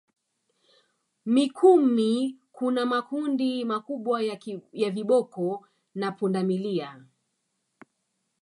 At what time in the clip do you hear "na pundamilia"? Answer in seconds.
5.95-7.03